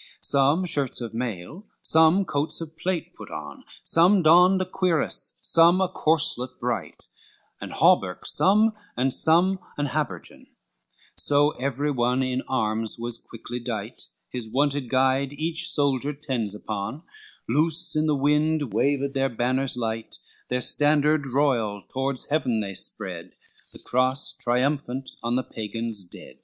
LXXII 0.00 0.18
Some 0.32 0.64
shirts 0.64 1.00
of 1.02 1.12
mail, 1.12 1.66
some 1.82 2.24
coats 2.24 2.62
of 2.62 2.74
plate 2.78 3.12
put 3.14 3.30
on, 3.30 3.64
Some 3.84 4.22
donned 4.22 4.62
a 4.62 4.64
cuirass, 4.64 5.36
some 5.42 5.82
a 5.82 5.90
corslet 5.90 6.58
bright, 6.58 7.06
And 7.60 7.70
halbert 7.70 8.26
some, 8.26 8.72
and 8.96 9.14
some 9.14 9.58
a 9.76 9.84
habergeon, 9.84 10.46
So 11.18 11.50
every 11.50 11.90
one 11.90 12.22
in 12.22 12.40
arms 12.48 12.96
was 12.98 13.18
quickly 13.18 13.60
dight, 13.60 14.04
His 14.30 14.48
wonted 14.50 14.88
guide 14.88 15.34
each 15.34 15.68
soldier 15.68 16.14
tends 16.14 16.54
upon, 16.54 17.02
Loose 17.46 17.94
in 17.94 18.06
the 18.06 18.16
wind 18.16 18.72
waved 18.72 19.12
their 19.12 19.28
banners 19.28 19.76
light, 19.76 20.16
Their 20.48 20.62
standard 20.62 21.26
royal 21.26 21.82
toward 21.82 22.20
Heaven 22.30 22.60
they 22.60 22.72
spread, 22.72 23.32
The 23.74 23.78
cross 23.78 24.32
triumphant 24.32 25.10
on 25.22 25.34
the 25.36 25.44
Pagans 25.44 26.04
dead. 26.04 26.38